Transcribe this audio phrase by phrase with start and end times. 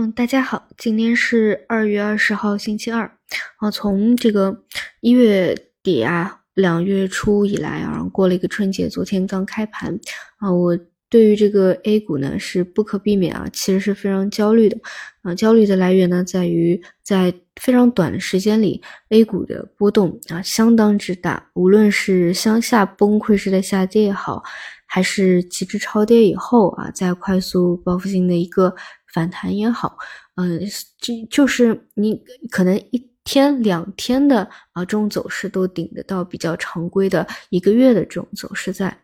[0.00, 3.10] 嗯，大家好，今天是二月二十号，星期二。
[3.56, 4.62] 啊，从这个
[5.00, 9.98] 一月底啊，两月初以来啊，过了一个春节，昨天刚开盘
[10.36, 14.78] 啊，我对于这个 A 股呢是不可避免啊，其实是非常焦虑的。
[15.22, 24.44] 啊，焦虑的来源呢，在于在非常短的时间里，A 股的波动啊相当之大，无论是向下崩溃式的下跌也好，
[24.88, 28.74] 还是极致超跌以后啊，再快速报复性的一个。
[29.14, 29.96] 反弹也好，
[30.36, 30.60] 嗯，
[31.00, 38.94] 这就是你可能一天两天的啊，这种走势都顶得到比较常规的一个月的这种走势在，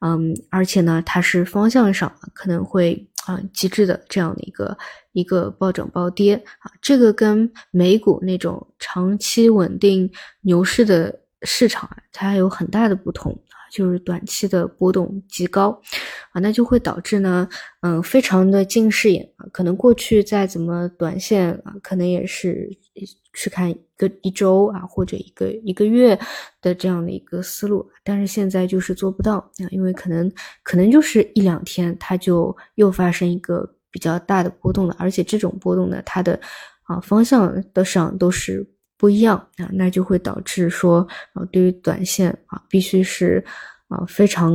[0.00, 4.76] 嗯，而且呢，它是方向上可能会啊极致的这样的一个
[5.12, 13.38] 一个暴涨暴跌啊，这个跟美股那种长期稳定牛市的市场啊，它有很大的不同。
[13.72, 15.70] 就是短期的波动极高，
[16.32, 17.48] 啊，那就会导致呢，
[17.82, 22.68] 嗯，非常的近视眼啊，可能过去再怎么短线啊，可能也是
[23.32, 26.18] 去看一个一周啊，或者一个一个月
[26.60, 30.28] 的这样的一个思路，但是现在就是做不到啊，因为可能
[30.64, 36.40] 可能就是一两天，它就又发生一个比较大的波动了，而且这种波动呢，它的
[36.82, 38.68] 啊方向的上都是。
[39.00, 43.42] 不一样啊，那就会导致说啊，对于短线啊，必须是
[43.88, 44.52] 啊非常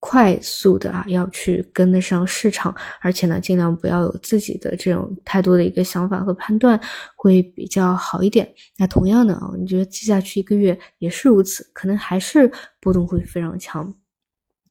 [0.00, 6.80] 快速的啊，要去跟得上市场，而且呢，尽量不要有自己的这种太多的一个想法和判断，
[7.14, 8.50] 会比较好一点。
[8.78, 13.94] 那同样的啊，你觉得接下去一个月也是如此，可能还是波动会非常强。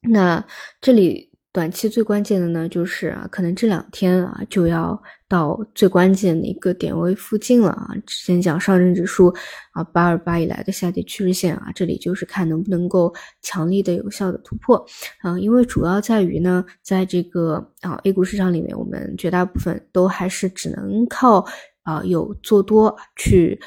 [0.02, 0.44] 那
[0.80, 1.27] 这里。
[1.50, 7.88] 短期最关键的呢，就是啊，可能这两天啊就要到最关键的一个点位附近了啊。
[8.06, 9.34] 之前讲上证指数
[9.72, 14.84] 啊八二八以来的下跌趋势线啊，这里就是看能不能够强力的有效的突破
[15.22, 15.38] 啊。
[15.38, 21.44] 因为主要在于呢，在这个啊 A 股市场里面，我们绝大部分都还是只能靠
[21.82, 23.58] 啊有做多去。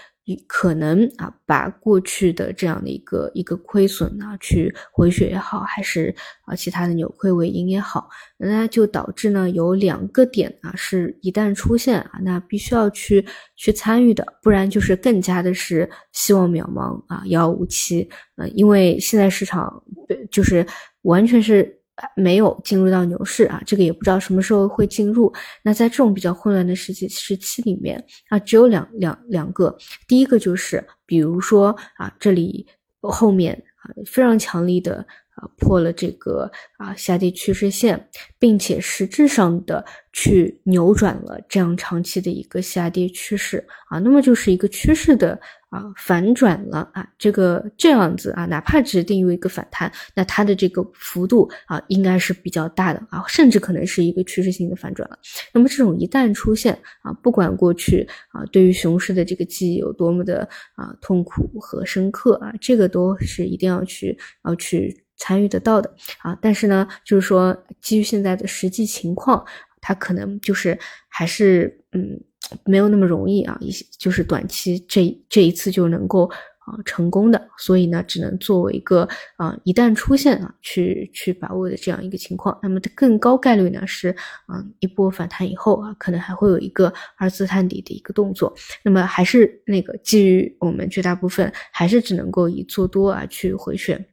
[0.48, 6.14] 可能啊，把过去的这样的一个一个亏损啊，去回血也好，还是
[6.46, 18.10] 啊其他的扭亏为盈也好，那就导致呢有两个点啊，是一旦出现啊，那必须要去去参与的，不然就是更加的是希望渺茫啊，遥无期。
[18.36, 19.84] 呃，因为现在市场
[20.30, 20.66] 就是
[21.02, 21.81] 完全是。
[22.16, 25.32] 没有进入到牛市啊，这个也不知道什么时候会进入。
[25.64, 32.66] 那在这种比较混乱的时期时期里面啊，只有两两两个，第一个就是，比如说啊，这里
[33.02, 33.54] 后面
[33.84, 35.06] 啊非常强力的
[35.42, 38.08] 啊破了这个啊下跌趋势线，
[38.40, 45.40] 并且实质上的去扭转了这样长期的一个下跌趋势啊，那么就是一个趋势的。
[45.72, 55.18] 啊，反转了啊，这个这样子啊，哪怕只定义为一个反弹，那它的这个幅度啊，应该是比较大的啊，甚至可能是一个趋势性的反转了。
[55.54, 60.42] 那么这种一旦出现啊，不管过去啊，对于熊市的这个记忆有多么的
[60.76, 65.90] 啊痛苦和深刻啊，这个都是一定要去要去参与得到的
[66.20, 66.38] 啊。
[66.42, 69.46] 但是呢，就是说基于现在的实际情况，
[69.80, 70.78] 它可能就是
[71.08, 72.20] 还是嗯。
[72.66, 76.30] 没有那么容易啊，一些就是短期这这一次就能够
[76.66, 82.60] 啊成功的，所以呢，只能作为一个啊一旦出现啊去去把握的这样一个情况。
[82.62, 84.10] 那么它更高概率呢是
[84.48, 88.54] 啊一波反弹以后啊，可能还会有一个二次探底的一个动作。
[88.84, 94.04] 那么还是那个基于我们绝大部分还是只能够以做多啊去回旋。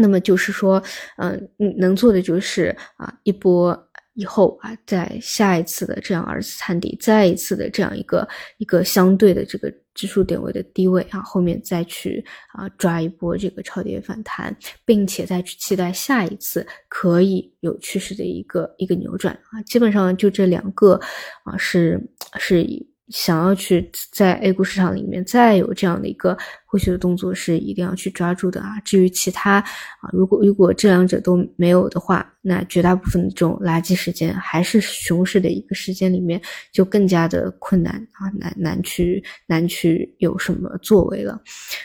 [0.00, 0.82] 那么就是说，
[1.18, 3.86] 嗯，能做的就是啊一波。
[4.14, 8.28] 以后啊，在下一次的这样二次探底，再一次的这样一个
[8.58, 12.22] 一个相对的这个指数点位的低位啊，后面再去
[12.52, 21.00] 啊抓一波这个超跌反弹，并且再去期待下一次可以有趋势的一个一个扭转啊，基本上就这两个
[21.44, 21.98] 啊是
[22.36, 28.78] 是以想要去在 A 股市场里面再有这样的一个回血的动作，是一定要去抓住的啊。
[28.84, 36.40] 至于其他啊，如果如果这两者都没有的话，那绝大部分的这种垃圾时间，还是熊市的一个时间里面，
[36.72, 41.32] 就更加的困难啊，难难去难去有什么作为了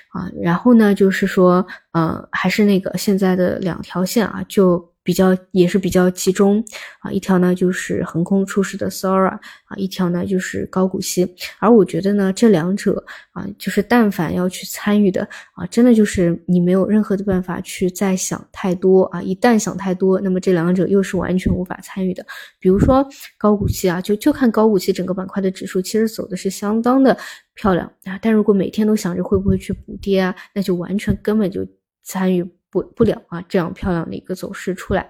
[0.10, 0.30] 啊。
[0.42, 4.94] 然后呢，就是说，呃，还是那个现在的两条线啊，就。
[5.06, 6.66] 比较也是比较集中
[7.02, 11.36] 啊，一条呢就是横空出世的 Sora 啊，一条呢就是高股息。
[11.60, 15.22] 而我觉得呢，这两者啊，就是但凡要去参与的
[15.54, 19.22] 啊，真的就是你没有任何的办法去再想太多啊。
[19.22, 22.25] 一旦想太多，那么这两者又是完全无法参与的。
[22.60, 23.07] 比如说
[23.38, 27.16] 高股息啊，就就看高股息整个板块的指数，其实走的是相当的
[27.54, 28.18] 漂亮啊。
[28.19, 31.63] 但如果每天都想着会不会去补跌啊，那就完全根本就
[32.02, 32.44] 参与。
[32.75, 35.10] 不不了啊这样漂亮的一个走势出来。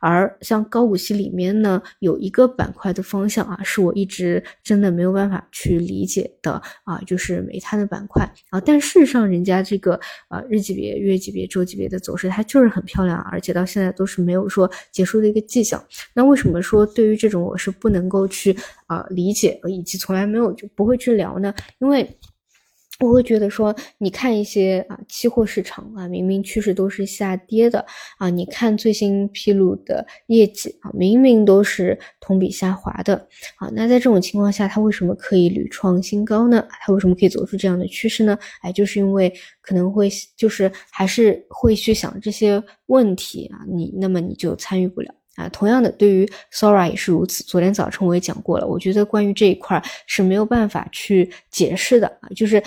[0.00, 8.60] 而像高股息里面呢，有一个板块的方向啊，是我一直真的没有办法去理解的啊，就是煤炭的板块啊。
[8.60, 15.82] 但事实上，人家这个啊日级别、月级别、周级别的走势，它就是很漂亮，而且到现在都是没有说结束的一个迹象。
[16.14, 18.54] 那为什么说对于这种我是不能够去
[18.86, 21.54] 啊理解，以及从来没有就不会去聊呢？
[21.78, 22.18] 因为。
[23.00, 27.84] 我会觉得说，你看一些啊，期货市场啊，明明趋势都是下跌的
[28.18, 33.16] 啊，你看最新披露的业绩啊，明明都是同比下滑的
[33.56, 36.64] 啊，那在这种情况下，它为什么可以屡创新高呢？
[36.86, 38.38] 它为什么可以走出这样的趋势呢？
[38.62, 45.12] 哎，就是因为可能会就是还是会去想这些问题啊，你那么你就参与不了。
[45.36, 47.42] 啊，同样的，对于 Sora 也是如此。
[47.44, 52.62] 昨天早晨我也讲过了，我觉得关于这一块是没有办法去解释的啊，就是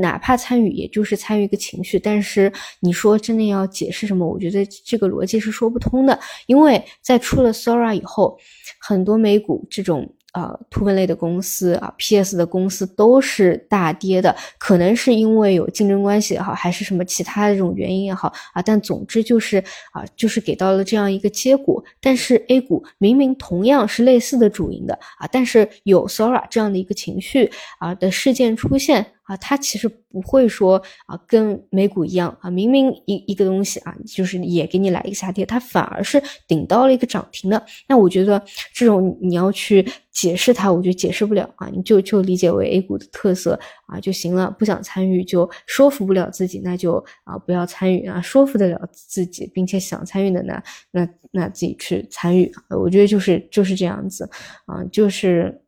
[0.00, 8.38] 哪怕参与，也就是参与一个情绪，但是你说真的要解释什么，我觉得这个逻辑是说不通的，因为在出了 Sora 以后，
[8.80, 10.10] 很多美股这种。
[10.36, 19.56] 啊，图文类的公司啊，PS 的公司都是大跌的，可能是因为有竞争关系也好，还是什么其他的这种原因也好啊，但总之就是
[19.92, 21.82] 啊，就是给到了这样一个结果。
[22.02, 29.06] 但是 A 股明明同样是类似的主营的啊，但是有 Sora 这样的一个情绪啊的事件出现。
[29.26, 37.62] 啊，它其实不会说啊，跟美股一样啊，明明一一个东西啊，就是也给你来一个下跌，它反而是顶到了一个涨停的。
[37.88, 38.42] 那我觉得
[38.72, 43.58] 这种你要去解释它，我觉得解释不了啊，你就就理解为 A 股的特色
[43.88, 44.54] 啊就行了。
[44.58, 48.20] 不想参与就说服不了自己，那就啊不要参与啊。
[48.20, 50.62] 说服得了自己并且想参与的呢，
[50.92, 52.50] 那那自己去参与。
[52.70, 54.28] 我觉得就是就是这样子
[54.66, 55.60] 啊，就是。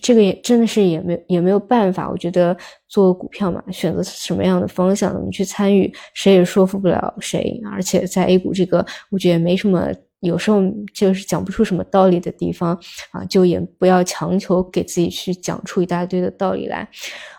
[0.00, 2.56] 这个也真的是也没有也没有办法，我觉得
[2.88, 7.60] 做股票嘛，选择什么样的方向，你去参与，谁也说服不了谁。
[7.72, 9.88] 而且在 A 股这个，我觉得没什么，
[10.20, 12.78] 有时候就是讲不出什么道理的地方
[13.12, 16.88] 啊，就也不要强求给自己去讲出一大堆的道理来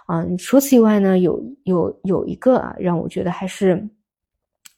[0.08, 0.26] 啊。
[0.38, 3.88] 除此以外呢，有有有一个啊，让我觉得还是。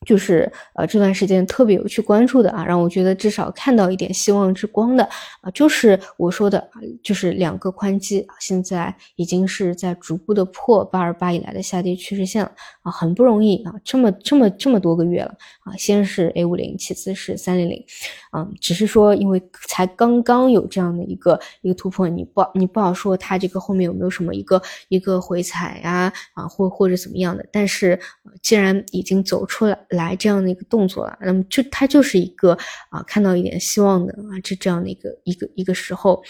[0.06, 5.04] 就是呃这段时间特别有去关注的啊，让我觉得至少看到一点希望之光的
[5.42, 12.52] 啊，就是我说的啊，就是两个宽基，现在已经是在逐步的破八二八以来的下跌趋势线了
[12.84, 17.84] 啊，很不容易啊，这么这么这么多个月了啊，先是 A 五零，其次是三零零，
[18.30, 28.00] 啊，只是说因为才刚刚有这样的一个一个突破，你不你不好说它这个后面有没有什么一个一个回踩呀啊或或者怎么样的，但是
[28.44, 29.78] 既然已经走出来。
[29.90, 32.58] 来这样的一个动作了，那么就他就是一个
[32.90, 36.24] 啊，看到一点希望的啊，这这样的一个一个一个时候，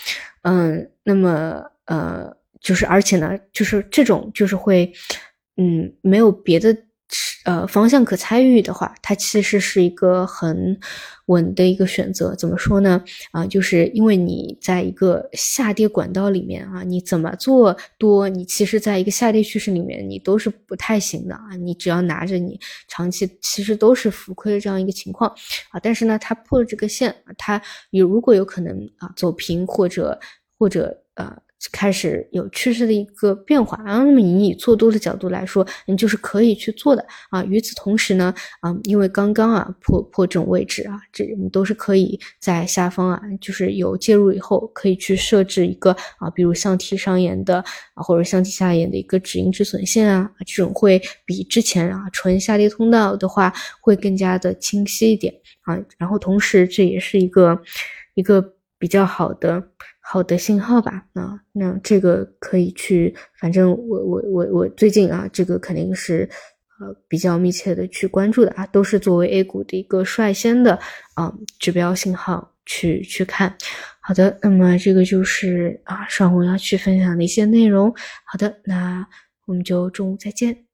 [0.43, 4.91] 嗯，那么呃，就是而且呢，就是这种就是会，
[5.57, 6.75] 嗯，没有别的。
[7.45, 10.77] 呃，方向可参与的话，它其实是一个很
[11.27, 12.35] 稳的一个选择。
[12.35, 13.01] 怎么说呢？
[13.31, 21.55] 啊，就是因为你在一个下跌管道里面啊，你怎么做多，你其实在一个下跌趋势里面，你都是不太行的啊。
[21.55, 22.59] 你只要拿着，你
[22.89, 25.33] 长期其实都是浮亏的这样一个情况
[25.69, 25.79] 啊。
[25.81, 27.61] 但是呢，它破了这个线，它
[27.91, 30.19] 有如果有可能啊走平或者
[30.57, 31.33] 或者呃。
[31.71, 37.43] 开始有趋势的一个变化，然后那么你以做多的角度来说，你就是可以去做的啊。
[37.43, 47.57] 与此同时呢，啊，因为刚刚啊破破这种位置啊，这你都是可以在下方啊，就是有介入以后可以去设置一个啊，比如像体上沿的
[47.95, 55.33] 啊，或者像体下沿的一个止盈止损线啊，这种会比之前啊纯下跌通道的话会更加的清晰一点
[55.63, 55.75] 啊。
[55.97, 57.59] 然后同时这也是一个
[58.13, 59.63] 一个比较好的。
[60.09, 66.29] 好的信号吧，那那这个可以去，反正我我我我最近啊，这个肯定是
[66.79, 70.79] 呃比较密切的去关注的啊，都是作为 A 股的一个率先的
[71.15, 73.53] 啊指标信号去去看。
[73.99, 77.93] 好的，那么这个就是啊上午要去分享的一些内容。
[78.23, 79.05] 好的，那
[79.45, 80.66] 我们就中午再见。